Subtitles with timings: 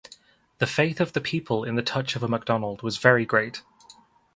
[0.57, 3.61] The faith of the people in the touch of a Macdonald was very great.